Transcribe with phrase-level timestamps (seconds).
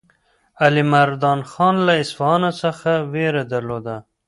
[0.65, 3.95] علیمردان خان له اصفهان څخه وېره درلوده.